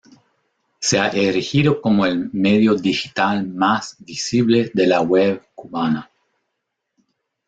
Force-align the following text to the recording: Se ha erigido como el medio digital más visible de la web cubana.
Se 0.79 0.97
ha 0.97 1.09
erigido 1.09 1.79
como 1.79 2.07
el 2.07 2.31
medio 2.33 2.73
digital 2.73 3.47
más 3.47 3.97
visible 3.99 4.71
de 4.73 4.87
la 4.87 5.01
web 5.01 5.45
cubana. 5.53 6.09